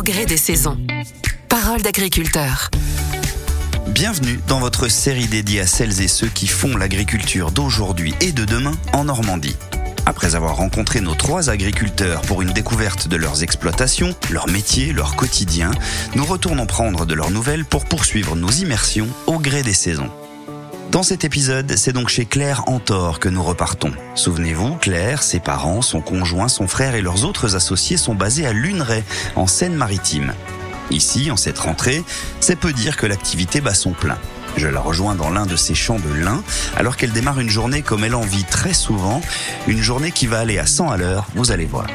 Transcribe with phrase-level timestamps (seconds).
[0.00, 0.78] au gré des saisons.
[1.50, 2.70] Parole d'agriculteur.
[3.88, 8.46] Bienvenue dans votre série dédiée à celles et ceux qui font l'agriculture d'aujourd'hui et de
[8.46, 9.56] demain en Normandie.
[10.06, 15.16] Après avoir rencontré nos trois agriculteurs pour une découverte de leurs exploitations, leur métier, leur
[15.16, 15.70] quotidien,
[16.14, 20.10] nous retournons prendre de leurs nouvelles pour poursuivre nos immersions au gré des saisons.
[20.90, 23.92] Dans cet épisode, c'est donc chez Claire Antor que nous repartons.
[24.16, 28.52] Souvenez-vous, Claire, ses parents, son conjoint, son frère et leurs autres associés sont basés à
[28.52, 29.04] Luneray,
[29.36, 30.32] en Seine-Maritime.
[30.90, 32.02] Ici, en cette rentrée,
[32.40, 34.18] c'est peu dire que l'activité bat son plein.
[34.56, 36.42] Je la rejoins dans l'un de ses champs de lin,
[36.76, 39.20] alors qu'elle démarre une journée comme elle en vit très souvent,
[39.68, 41.86] une journée qui va aller à 100 à l'heure, vous allez voir.
[41.86, 41.92] Et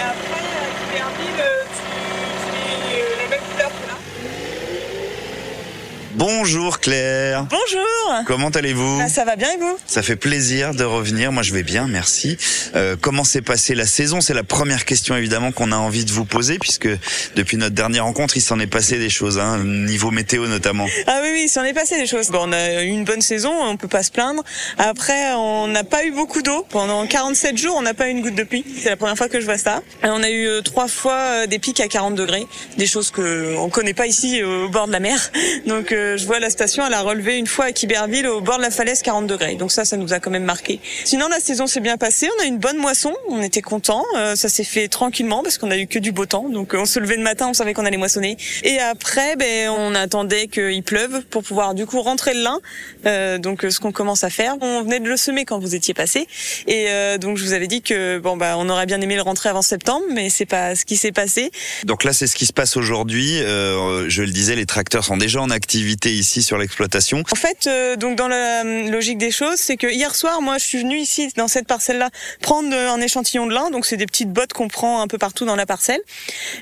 [0.00, 1.42] après, à Hyperville,
[1.74, 1.82] tu,
[2.46, 3.96] tu mets les mêmes couleurs que là.
[6.16, 9.76] Bonjour Claire Bonjour Comment allez-vous Ah, Ça va bien et vous?
[9.86, 11.32] Ça fait plaisir de revenir.
[11.32, 12.36] Moi, je vais bien, merci.
[12.76, 14.20] Euh, comment s'est passée la saison?
[14.20, 16.88] C'est la première question évidemment qu'on a envie de vous poser, puisque
[17.34, 20.86] depuis notre dernière rencontre, il s'en est passé des choses, hein, niveau météo notamment.
[21.06, 22.28] Ah oui, oui, il s'en est passé des choses.
[22.28, 24.44] Bon, on a eu une bonne saison, on peut pas se plaindre.
[24.78, 26.64] Après, on n'a pas eu beaucoup d'eau.
[26.68, 28.64] Pendant 47 jours, on n'a pas eu une goutte de pluie.
[28.80, 29.82] C'est la première fois que je vois ça.
[30.04, 33.10] Et on a eu euh, trois fois euh, des pics à 40 degrés, des choses
[33.10, 35.18] que on connaît pas ici euh, au bord de la mer.
[35.66, 38.58] Donc, euh, je vois la station, elle a relevé une fois à Quiberville au bord
[38.58, 39.54] de la falaise 40 degrés.
[39.56, 40.80] Donc ça, ça nous a quand même marqué.
[41.04, 42.28] Sinon, la saison s'est bien passée.
[42.38, 43.14] On a eu une bonne moisson.
[43.28, 44.04] On était contents.
[44.16, 46.48] Euh, ça s'est fait tranquillement parce qu'on a eu que du beau temps.
[46.48, 48.36] Donc, euh, on se levait le matin, on savait qu'on allait moissonner.
[48.62, 52.60] Et après, ben, on attendait qu'il pleuve pour pouvoir du coup rentrer le lin.
[53.06, 54.56] Euh, donc, ce qu'on commence à faire.
[54.60, 56.26] On venait de le semer quand vous étiez passé.
[56.66, 59.48] Et donc, je vous avais dit que bon, bah, on aurait bien aimé le rentrer
[59.48, 61.50] avant septembre, mais c'est pas ce qui s'est passé.
[61.84, 63.38] Donc là, c'est ce qui se passe aujourd'hui.
[63.38, 67.22] Je le disais, les tracteurs sont déjà en activité ici sur l'exploitation.
[67.30, 70.58] En fait, euh, donc dans la euh, logique des choses, c'est que hier soir, moi,
[70.58, 73.70] je suis venue ici dans cette parcelle-là prendre euh, un échantillon de lin.
[73.70, 76.00] Donc c'est des petites bottes qu'on prend un peu partout dans la parcelle.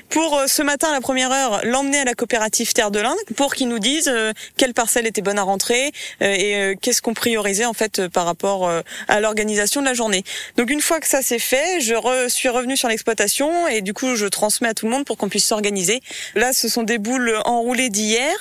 [0.09, 3.17] Pour euh, ce matin à la première heure, l'emmener à la coopérative Terre de l'Inde
[3.35, 5.91] pour qu'ils nous disent euh, quelle parcelle était bonne à rentrer
[6.21, 8.69] et qu'est-ce qu'on priorisait en fait par rapport
[9.07, 10.23] à l'organisation de la journée.
[10.57, 13.93] Donc une fois que ça c'est fait, je re- suis revenue sur l'exploitation et du
[13.93, 16.01] coup je transmets à tout le monde pour qu'on puisse s'organiser.
[16.35, 18.33] Là, ce sont des boules enroulées d'hier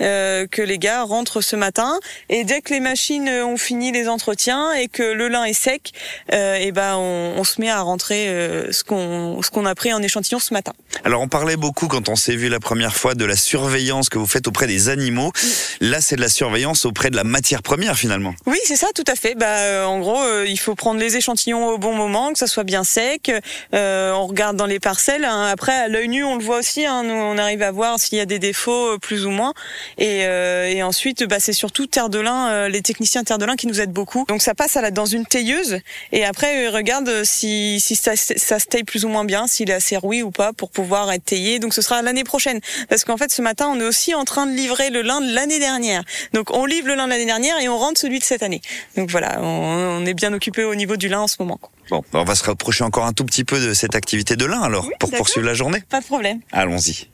[0.00, 4.08] euh, que les gars rentrent ce matin et dès que les machines ont fini les
[4.08, 5.92] entretiens et que le lin est sec,
[6.32, 9.74] euh, et ben on, on se met à rentrer euh, ce qu'on ce qu'on a
[9.74, 10.72] pris en échantillon ce matin.
[11.04, 14.18] Alors on parlait beaucoup quand on s'est vu la première fois de la surveillance que
[14.18, 15.32] vous faites auprès des animaux.
[15.80, 18.34] Là, c'est de la surveillance auprès de la matière première finalement.
[18.46, 19.34] Oui, c'est ça, tout à fait.
[19.34, 22.64] Bah, euh, en gros, il faut prendre les échantillons au bon moment, que ça soit
[22.64, 23.30] bien sec.
[23.72, 25.24] On regarde dans les parcelles.
[25.24, 25.46] hein.
[25.50, 26.84] Après, à l'œil nu, on le voit aussi.
[26.86, 27.02] hein.
[27.04, 29.52] Nous, on arrive à voir s'il y a des défauts, plus ou moins.
[29.98, 33.56] Et, et ensuite, bah, c'est surtout terre de lin, euh, les techniciens terre de lin
[33.56, 34.24] qui nous aident beaucoup.
[34.28, 35.78] Donc, ça passe à la, dans une tailleuse.
[36.12, 39.70] Et après, ils regardent si, si ça, ça se taille plus ou moins bien, s'il
[39.70, 41.58] est assez rouillé ou pas, pour pouvoir être taillé.
[41.58, 42.60] Donc, ce sera l'année prochaine.
[42.88, 45.32] Parce qu'en fait, ce matin, on est aussi en train de livrer le lin de
[45.32, 46.02] l'année dernière.
[46.32, 48.60] Donc, on livre le lin de l'année dernière et on rentre celui de cette année.
[48.96, 51.60] Donc voilà, on, on est bien occupé au niveau du lin en ce moment.
[51.90, 54.60] Bon, on va se rapprocher encore un tout petit peu de cette activité de lin
[54.60, 55.82] alors Oui, pour poursuivre la journée.
[55.88, 56.40] Pas de problème.
[56.52, 57.08] Allons-y.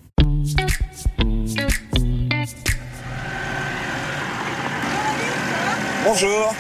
[6.07, 6.55] Bonjour.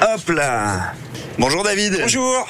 [0.00, 0.94] Hop là.
[1.38, 1.98] Bonjour David.
[2.00, 2.48] Bonjour.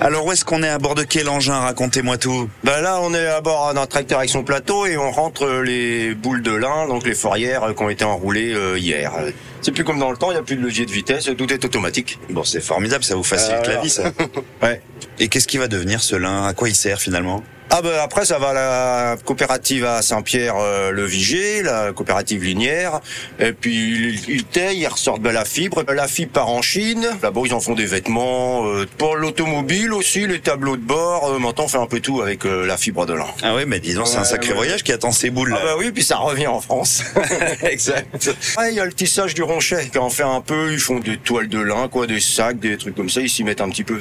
[0.00, 1.58] Alors où est-ce qu'on est à bord de quel engin?
[1.58, 2.48] Racontez-moi tout.
[2.62, 6.14] Ben là, on est à bord d'un tracteur avec son plateau et on rentre les
[6.14, 9.12] boules de lin, donc les fourrières euh, qui ont été enroulées euh, hier.
[9.18, 11.28] Euh, C'est plus comme dans le temps, il n'y a plus de levier de vitesse,
[11.36, 12.18] tout est automatique.
[12.30, 14.04] Bon, c'est formidable, ça vous facilite Euh, la vie ça.
[14.62, 14.80] Ouais.
[15.18, 16.44] Et qu'est-ce qui va devenir ce lin?
[16.46, 17.42] À quoi il sert finalement?
[17.76, 23.00] Ah ben après, ça va à la coopérative à Saint-Pierre-le-Viger, la coopérative linière.
[23.40, 23.74] Et puis
[24.14, 25.82] ils, ils taillent, ils ressortent de la fibre.
[25.92, 27.04] La fibre part en Chine.
[27.20, 28.64] Là-bas, ils en font des vêtements.
[28.64, 31.32] euh, pour l'automobile aussi, les tableaux de bord.
[31.32, 33.26] Euh, maintenant, on fait un peu tout avec euh, la fibre de lin.
[33.42, 34.56] Ah oui, mais disons, c'est un sacré ouais.
[34.56, 35.58] voyage qui attend ses boules là.
[35.60, 37.02] Ah bah oui, puis ça revient en France.
[37.64, 38.30] exact.
[38.56, 40.72] Ah, il y a le tissage du ronchet qui en fait un peu.
[40.72, 43.20] Ils font des toiles de lin, quoi, des sacs, des trucs comme ça.
[43.20, 44.00] Ils s'y mettent un petit peu.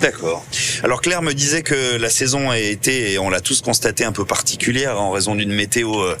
[0.00, 0.44] D'accord.
[0.82, 4.12] Alors Claire me disait que la saison a été, et on l'a tous constaté, un
[4.12, 6.16] peu particulière en raison d'une météo euh,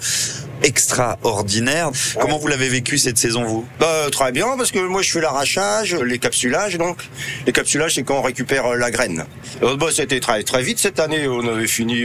[0.62, 1.90] extraordinaire.
[2.20, 3.66] Comment vous l'avez vécu cette saison, vous?
[3.80, 6.98] Bah très bien parce que moi je fais l'arrachage, les capsulages donc.
[7.46, 9.24] Les capsulages c'est quand on récupère euh, la graine.
[9.62, 11.26] Euh, bah, c'était très très vite cette année.
[11.26, 12.04] On avait fini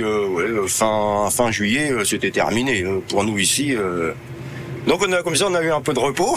[0.68, 3.76] fin fin juillet, c'était terminé pour nous ici.
[4.88, 6.36] Donc on a comme ça on a eu un peu de repos.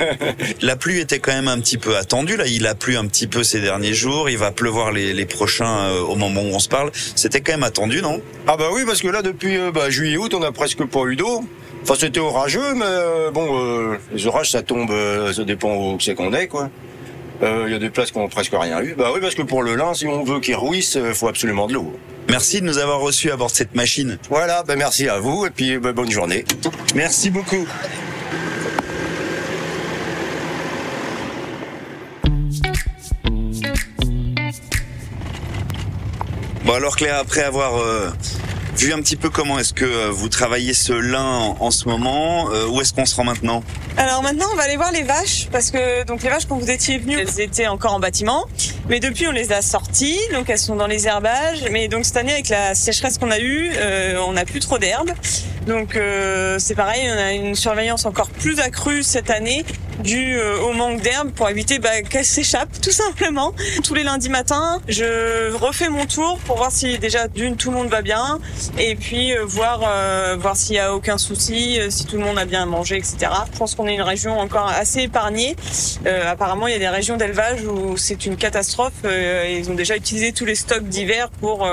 [0.60, 2.36] La pluie était quand même un petit peu attendue.
[2.36, 4.28] Là, il a plu un petit peu ces derniers jours.
[4.28, 6.90] Il va pleuvoir les, les prochains euh, au moment où on se parle.
[6.92, 8.20] C'était quand même attendu, non?
[8.46, 11.16] Ah bah oui, parce que là, depuis euh, bah, juillet-août, on a presque pas eu
[11.16, 11.42] d'eau.
[11.82, 15.98] Enfin, c'était orageux, mais euh, bon, euh, les orages, ça tombe, euh, ça dépend où
[16.00, 16.70] c'est qu'on est, quoi.
[17.42, 18.94] Euh, Il y a des places qui ont presque rien eu.
[18.96, 21.66] Bah oui, parce que pour le lin, si on veut qu'il rouisse, il faut absolument
[21.66, 21.92] de l'eau.
[22.28, 24.18] Merci de nous avoir reçus à bord de cette machine.
[24.28, 26.44] Voilà, bah merci à vous et puis bah, bonne journée.
[26.94, 27.66] Merci beaucoup.
[36.64, 38.10] Bon alors Claire, après avoir euh,
[38.78, 41.88] vu un petit peu comment est-ce que euh, vous travaillez ce lin en, en ce
[41.88, 43.62] moment, euh, où est-ce qu'on se rend maintenant?
[43.96, 46.70] Alors maintenant, on va aller voir les vaches parce que donc les vaches quand vous
[46.70, 48.46] étiez venus, elles étaient encore en bâtiment,
[48.88, 51.64] mais depuis on les a sorties, donc elles sont dans les herbages.
[51.72, 54.78] Mais donc cette année avec la sécheresse qu'on a eue, euh, on n'a plus trop
[54.78, 55.10] d'herbe,
[55.66, 59.64] donc euh, c'est pareil, on a une surveillance encore plus accrue cette année
[60.02, 63.52] dû euh, au manque d'herbe pour éviter bah, qu'elle s'échappe tout simplement.
[63.84, 67.76] Tous les lundis matins, je refais mon tour pour voir si déjà d'une tout le
[67.76, 68.38] monde va bien
[68.78, 72.22] et puis euh, voir euh, voir s'il y a aucun souci, euh, si tout le
[72.24, 73.16] monde a bien mangé, etc.
[73.52, 75.56] Je pense qu'on est une région encore assez épargnée.
[76.06, 78.92] Euh, apparemment, il y a des régions d'élevage où c'est une catastrophe.
[79.04, 81.68] euh, ils ont déjà utilisé tous les stocks d'hiver pour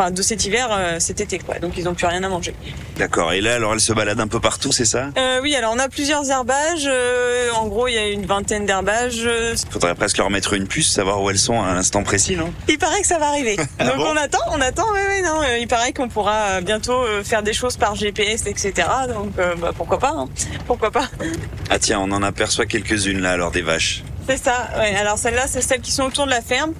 [0.00, 1.58] Enfin, de cet hiver, euh, cet été, quoi.
[1.58, 2.54] Donc, ils n'ont plus rien à manger.
[2.96, 5.08] D'accord, et là alors elle se balade un peu partout, c'est ça?
[5.18, 6.86] Euh, oui, alors on a plusieurs herbages.
[6.86, 9.22] euh, en gros, il y a une vingtaine d'herbages.
[9.26, 12.50] euh, Faudrait presque leur mettre une puce, savoir où elles sont à l'instant précis, non?
[12.68, 13.56] Il paraît que ça va arriver.
[13.56, 14.06] Donc Ah bon?
[14.12, 14.86] on attend, on attend.
[14.94, 15.42] Oui, oui, non.
[15.42, 18.72] euh, il paraît qu'on pourra bientôt faire des choses par GPS, etc.
[19.12, 20.28] Donc bah, pourquoi pas hein.
[20.66, 21.08] Pourquoi pas
[21.68, 24.02] Ah tiens, on en aperçoit quelques-unes là alors des vaches.
[24.26, 24.68] C'est ça.
[24.78, 24.94] Ouais.
[24.96, 26.72] Alors celles-là, c'est celles qui sont autour de la ferme.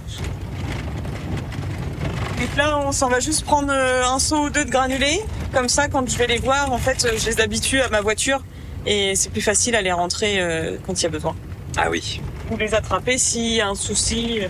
[2.61, 5.23] Là, on s'en va juste prendre euh, un seau ou deux de granulés.
[5.55, 8.43] Comme ça, quand je vais les voir, en fait, je les habitue à ma voiture
[8.85, 11.35] et c'est plus facile à les rentrer euh, quand il y a besoin.
[11.79, 12.21] Ah oui,
[12.51, 14.41] Ou les attraper s'il y a un souci.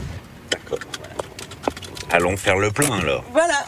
[0.51, 0.81] d'accord.
[2.11, 3.23] Allons faire le plein alors.
[3.31, 3.65] Voilà.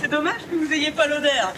[0.00, 1.52] C'est dommage que vous ayez pas l'odeur.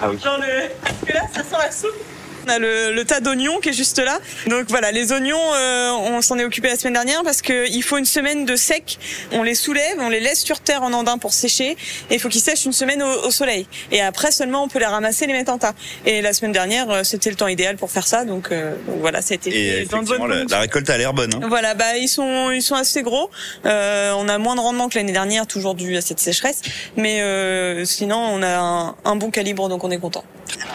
[0.00, 0.18] Ah oui.
[0.24, 0.70] Genre le...
[0.82, 2.02] Parce que là, ça sent la soupe.
[2.48, 4.20] On a le, le tas d'oignons qui est juste là.
[4.46, 7.98] Donc voilà, les oignons, euh, on s'en est occupé la semaine dernière parce qu'il faut
[7.98, 8.98] une semaine de sec.
[9.32, 11.72] On les soulève, on les laisse sur terre en andin pour sécher.
[12.08, 13.66] Et il faut qu'ils sèchent une semaine au, au soleil.
[13.92, 15.74] Et après seulement, on peut les ramasser et les mettre en tas.
[16.06, 18.24] Et la semaine dernière, euh, c'était le temps idéal pour faire ça.
[18.24, 21.34] Donc, euh, donc voilà, ça a été Et dans la, la récolte a l'air bonne.
[21.34, 23.28] Hein Voilà, bah ils sont ils sont assez gros.
[23.66, 26.62] Euh, on a moins de rendement que l'année dernière, toujours dû à cette sécheresse,
[26.96, 30.24] mais euh, sinon on a un, un bon calibre, donc on est content.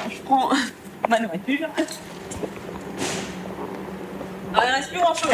[0.09, 0.51] Je prends
[1.09, 1.67] ma nourriture.
[4.55, 5.31] Ah, il reste plus grand chose.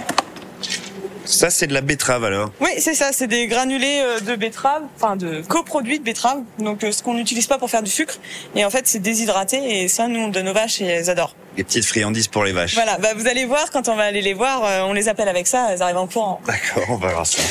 [1.26, 2.52] Ça c'est de la betterave alors.
[2.60, 6.84] Oui, c'est ça, c'est des granulés euh, de betterave, enfin de coproduits de betterave, donc
[6.84, 8.16] euh, ce qu'on n'utilise pas pour faire du sucre.
[8.56, 11.36] Et en fait, c'est déshydraté et ça, nous, on donne aux vaches et elles adorent.
[11.56, 12.74] Des petites friandises pour les vaches.
[12.74, 15.30] Voilà, bah vous allez voir quand on va aller les voir, euh, on les appelle
[15.30, 16.42] avec ça, elles arrivent en courant.
[16.48, 17.42] D'accord, on va voir ça.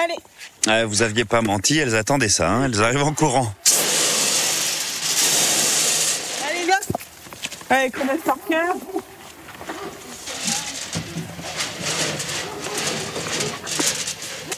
[0.00, 0.14] Allez.
[0.70, 3.50] Ah, vous aviez pas menti, elles attendaient ça, hein elles arrivent en courant.
[6.46, 6.78] Allez, viens
[7.70, 8.76] Allez, connaissent par cœur.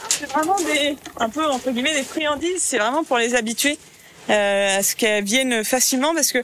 [0.08, 2.58] C'est vraiment des, un peu, entre guillemets, des friandises.
[2.58, 3.78] C'est vraiment pour les habituer
[4.30, 6.42] euh, à ce qu'elles viennent facilement parce que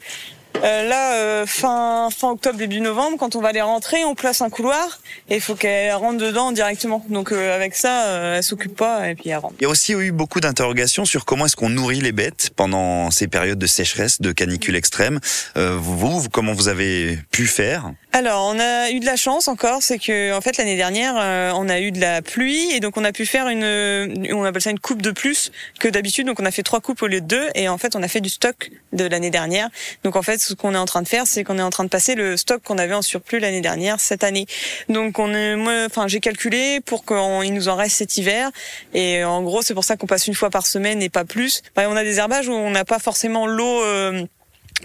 [0.62, 4.40] euh, là, euh, fin, fin octobre, début novembre, quand on va les rentrer, on place
[4.40, 7.04] un couloir et il faut qu'elles rentrent dedans directement.
[7.08, 9.54] Donc euh, avec ça, euh, elles s'occupent pas et puis elles rentrent.
[9.58, 13.10] Il y a aussi eu beaucoup d'interrogations sur comment est-ce qu'on nourrit les bêtes pendant
[13.10, 15.20] ces périodes de sécheresse, de canicule extrême.
[15.56, 17.90] Euh, vous, vous, comment vous avez pu faire?
[18.12, 21.52] Alors, on a eu de la chance encore, c'est que en fait l'année dernière, euh,
[21.54, 24.62] on a eu de la pluie et donc on a pu faire une, on appelle
[24.62, 26.26] ça une coupe de plus que d'habitude.
[26.26, 28.08] Donc on a fait trois coupes au lieu de deux et en fait on a
[28.08, 29.68] fait du stock de l'année dernière.
[30.02, 31.84] Donc en fait, ce qu'on est en train de faire, c'est qu'on est en train
[31.84, 34.46] de passer le stock qu'on avait en surplus l'année dernière cette année.
[34.88, 38.50] Donc on est, moi, enfin j'ai calculé pour qu'il nous en reste cet hiver
[38.94, 41.62] et en gros c'est pour ça qu'on passe une fois par semaine et pas plus.
[41.74, 43.82] Bah, on a des herbages où on n'a pas forcément l'eau.
[43.84, 44.26] euh,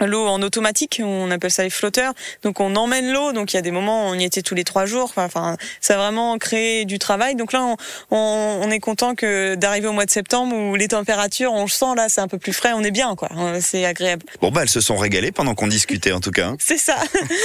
[0.00, 2.12] l'eau en automatique, on appelle ça les flotteurs.
[2.42, 4.54] Donc on emmène l'eau, donc il y a des moments où on y était tous
[4.54, 5.12] les trois jours.
[5.16, 7.34] Enfin, ça a vraiment créé du travail.
[7.36, 7.76] Donc là, on,
[8.10, 11.68] on, on est content que d'arriver au mois de septembre où les températures, on le
[11.68, 13.28] sent là, c'est un peu plus frais, on est bien quoi.
[13.60, 14.24] C'est agréable.
[14.40, 16.48] Bon bah elles se sont régalées pendant qu'on discutait en tout cas.
[16.48, 16.56] hein.
[16.58, 16.96] C'est ça.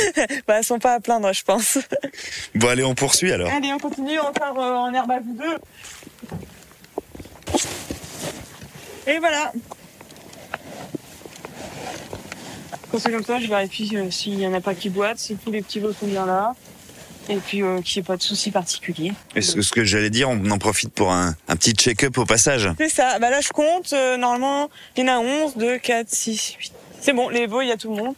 [0.48, 1.77] bah, elles sont pas à plaindre, je pense.
[2.56, 3.51] Bon allez, on poursuit alors.
[3.51, 5.58] Allez, on continue encore euh, en herbage ou deux.
[9.08, 9.51] Et voilà.
[12.98, 15.36] Quand c'est comme ça, je vérifie euh, s'il y en a pas qui boitent, si
[15.36, 16.56] tous les petits veaux sont bien là.
[17.30, 19.13] Et puis euh, qu'il n'y ait pas de soucis particuliers.
[19.36, 22.25] Et ce, ce que j'allais dire, on en profite pour un, un petit check-up au
[22.25, 22.68] passage.
[22.80, 23.20] C'est ça.
[23.20, 23.94] Bah là, je compte.
[23.94, 26.72] euh, normalement, il y en a 11, 2, 4, 6, 8.
[27.00, 28.16] C'est bon, les veaux, il y a tout le monde.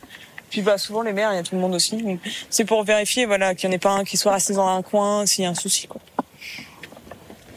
[0.49, 1.97] Puis bah souvent les mères, il y a tout le monde aussi.
[1.97, 4.67] Donc, C'est pour vérifier voilà qu'il n'y en ait pas un qui soit resté dans
[4.69, 5.99] un coin s'il y a un souci quoi.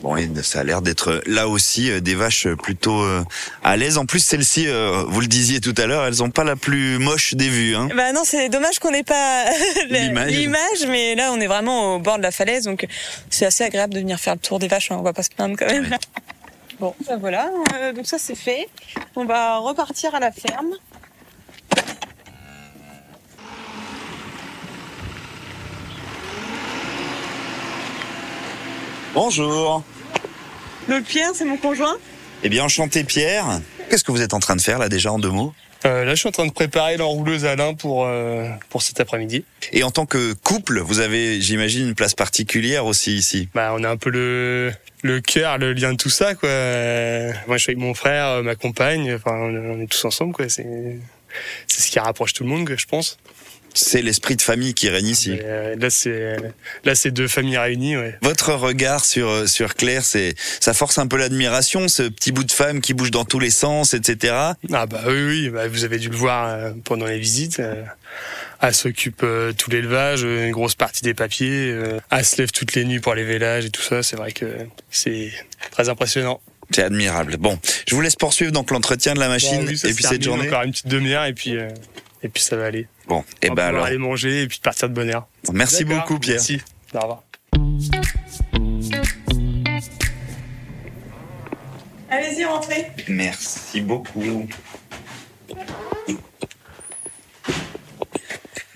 [0.03, 3.23] Bon, et ça a l'air d'être là aussi euh, des vaches plutôt euh,
[3.63, 3.99] à l'aise.
[3.99, 6.99] En plus, celles-ci, euh, vous le disiez tout à l'heure, elles ont pas la plus
[6.99, 7.77] moche des vues.
[7.77, 7.89] Hein.
[7.97, 9.45] Bah non, c'est dommage qu'on n'ait pas
[9.89, 10.33] L'image.
[10.33, 12.85] l'image, mais là on est vraiment au bord de la falaise, donc
[13.31, 14.91] c'est assez agréable de venir faire le tour des vaches.
[14.91, 15.89] hein, On va pas se plaindre quand même.
[16.81, 18.69] Bon, bah voilà, euh, donc ça c'est fait.
[19.15, 20.73] On va repartir à la ferme.
[29.15, 29.83] Bonjour.
[30.89, 31.97] L'autre Pierre, c'est mon conjoint.
[32.43, 33.61] Eh bien, enchanté Pierre.
[33.89, 36.15] Qu'est-ce que vous êtes en train de faire là déjà en deux mots Euh, là,
[36.15, 39.45] je suis en train de préparer l'enrouleuse à lin pour euh, pour cet après-midi.
[39.73, 43.49] Et en tant que couple, vous avez, j'imagine, une place particulière aussi ici.
[43.55, 44.73] Bah, on a un peu le
[45.03, 46.49] le cœur, le lien de tout ça, quoi.
[47.47, 49.15] Moi, je suis avec mon frère, euh, ma compagne.
[49.15, 50.49] Enfin, on on est tous ensemble, quoi.
[50.49, 50.99] C'est
[51.67, 53.19] c'est ce qui rapproche tout le monde, quoi, je pense.
[53.75, 55.33] C'est l'esprit de famille qui règne ici.
[55.33, 56.37] Et, euh, là, c'est
[56.85, 58.17] là, c'est deux familles réunies, ouais.
[58.23, 62.53] Votre regard sur sur Claire, c'est ça force un peu l'admiration, ce petit bout de
[62.53, 64.35] femme qui bouge dans tous les sens, etc.
[64.73, 65.49] Ah bah oui, oui.
[65.49, 67.61] Bah, vous avez dû le voir euh, pendant les visites.
[67.61, 67.83] euh,
[68.61, 71.71] Elle s'occupe euh, tout l'élevage, euh, une grosse partie des papiers.
[71.73, 74.03] euh, Elle se lève toutes les nuits pour les vélages et tout ça.
[74.03, 74.47] C'est vrai que
[74.91, 75.33] c'est
[75.71, 76.41] très impressionnant.
[76.71, 77.37] C'est admirable.
[77.39, 80.05] Bon, je vous laisse poursuivre donc l'entretien de la machine Bah oui, ça et puis
[80.05, 80.47] cette journée.
[80.49, 81.69] Encore une petite demi-heure et puis euh,
[82.23, 82.87] et puis ça va aller.
[83.09, 85.27] Bon, et On va ben pouvoir alors, aller manger et puis partir de bonne heure.
[85.53, 86.37] merci beaucoup Pierre.
[86.37, 86.61] Merci.
[86.95, 87.23] Au revoir.
[92.11, 92.89] Allez-y, rentrez.
[93.09, 94.47] Merci beaucoup.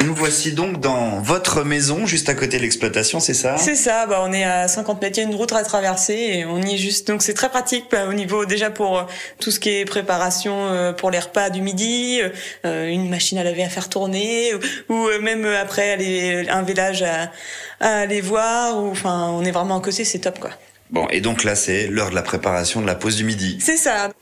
[0.07, 3.57] Nous voici donc dans votre maison, juste à côté de l'exploitation, c'est ça?
[3.59, 6.15] C'est ça, bah on est à 50 mètres, il y a une route à traverser
[6.15, 7.09] et on y est juste.
[7.09, 9.03] Donc c'est très pratique bah, au niveau déjà pour euh,
[9.41, 12.21] tout ce qui est préparation euh, pour les repas du midi,
[12.65, 14.53] euh, une machine à laver à faire tourner
[14.89, 17.33] ou, même après aller un village à,
[17.81, 18.81] à aller voir.
[18.81, 20.51] Ou enfin, on est vraiment à côté, c'est top quoi.
[20.91, 23.59] Bon, et donc là, c'est l'heure de la préparation de la pause du midi.
[23.61, 24.13] C'est ça.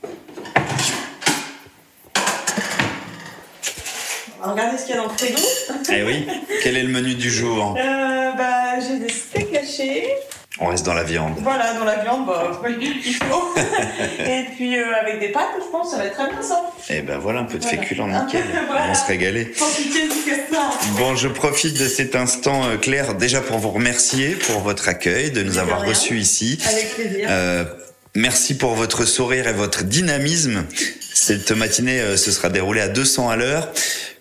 [4.45, 5.41] Regarder ce qu'il y a dans le frigo.
[5.93, 6.27] Eh oui,
[6.63, 10.09] quel est le menu du jour Euh, bah j'ai des steaks hachés.
[10.61, 11.35] On reste dans la viande.
[11.43, 13.55] Voilà, dans la viande, bah, il faut.
[14.25, 16.63] Et puis euh, avec des pâtes, je pense, ça va être très bien ça.
[16.91, 17.79] Eh ben voilà, un peu de Voilà.
[17.83, 18.45] féculent, nickel.
[18.69, 18.85] Voilà.
[18.85, 19.53] On va se régaler.
[19.57, 20.15] Sans piquer du.
[20.97, 25.31] Bon, je profite de cet instant, euh, Claire, déjà pour vous remercier pour votre accueil,
[25.33, 26.59] de nous avoir reçus ici.
[26.69, 27.27] Avec plaisir.
[27.31, 27.65] Euh,
[28.15, 30.65] merci pour votre sourire et votre dynamisme.
[31.13, 33.73] Cette matinée euh, se sera déroulée à 200 à l'heure.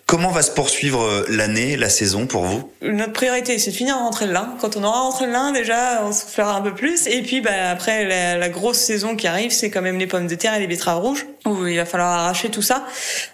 [0.06, 2.70] Comment va se poursuivre euh, l'année, la saison pour vous?
[2.82, 4.54] Notre priorité, c'est de finir à rentrer le lin.
[4.60, 7.06] Quand on aura rentré le lin, déjà, on se un peu plus.
[7.06, 8.04] Et puis, bah, après,
[8.36, 11.00] la, grosse saison qui arrive, c'est quand même les pommes de terre et les betteraves
[11.00, 12.84] rouges, où il va falloir arracher tout ça.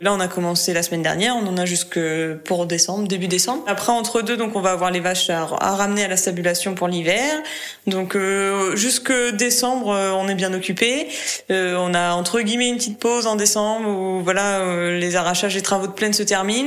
[0.00, 1.99] Là, on a commencé la semaine dernière, on en a jusque
[2.45, 3.65] pour décembre, début décembre.
[3.67, 6.77] Après, entre deux, donc, on va avoir les vaches à, à ramener à la stabulation
[6.77, 7.35] pour l'hiver.
[7.89, 11.09] Donc, euh, jusque décembre, euh, on est bien occupé.
[11.50, 15.89] On a, entre guillemets, une petite pause en décembre où, voilà, les arrachages et travaux
[15.89, 16.60] de plaine se terminent.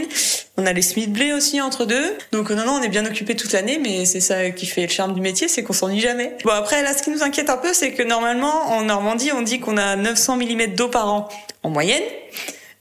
[0.57, 2.17] On a les semis de blé aussi entre deux.
[2.31, 4.89] Donc non, non, on est bien occupé toute l'année, mais c'est ça qui fait le
[4.89, 6.37] charme du métier, c'est qu'on s'ennuie jamais.
[6.43, 9.41] Bon après, là, ce qui nous inquiète un peu, c'est que normalement, en Normandie, on
[9.41, 11.29] dit qu'on a 900 mm d'eau par an
[11.63, 12.03] en moyenne.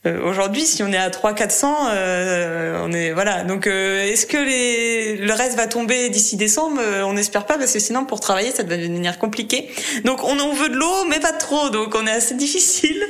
[0.05, 3.43] Euh, Aujourd'hui, si on est à 300-400, euh, on est voilà.
[3.43, 6.81] Donc, euh, est-ce que les, le reste va tomber d'ici décembre?
[7.05, 9.69] On n'espère pas parce que sinon, pour travailler, ça va devenir compliqué.
[10.03, 11.69] Donc, on, on veut de l'eau, mais pas trop.
[11.69, 13.01] Donc, on est assez difficile.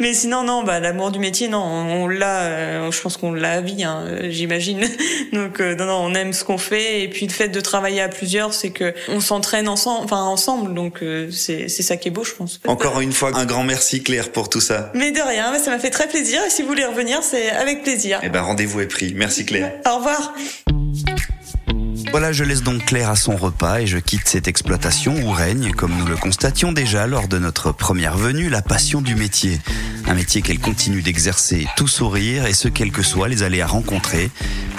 [0.00, 2.40] Mais sinon, non, bah l'amour du métier, non, on, l'a.
[2.40, 4.80] euh, je pense qu'on l'a à vie, hein, j'imagine.
[5.32, 7.02] Donc, euh, non, non, on aime ce qu'on fait.
[7.02, 10.74] Et puis, le fait de travailler à plusieurs, c'est que on s'entraîne ensemble, enfin ensemble.
[10.74, 12.60] Donc, euh, c'est ça qui est beau, je pense.
[12.66, 14.90] Encore une fois, un grand merci Claire pour tout ça.
[14.94, 16.39] Mais de rien, ça m'a fait très plaisir.
[16.46, 18.20] Et si vous voulez revenir, c'est avec plaisir.
[18.22, 19.12] Eh ben rendez-vous est pris.
[19.14, 19.72] Merci Claire.
[19.86, 20.34] Au revoir.
[22.10, 25.70] Voilà, je laisse donc Claire à son repas et je quitte cette exploitation où règne,
[25.70, 29.60] comme nous le constations déjà lors de notre première venue, la passion du métier.
[30.08, 34.30] Un métier qu'elle continue d'exercer tout sourire et ce quels que soient les aléas rencontrés.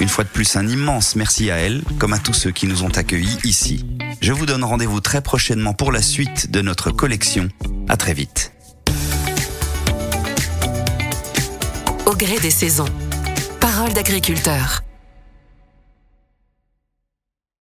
[0.02, 2.84] Une fois de plus, un immense merci à elle, comme à tous ceux qui nous
[2.84, 3.86] ont accueillis ici.
[4.20, 7.48] Je vous donne rendez-vous très prochainement pour la suite de notre collection.
[7.88, 8.52] À très vite.
[12.22, 12.86] Gré des saisons.
[13.60, 14.84] Parole d'agriculteur.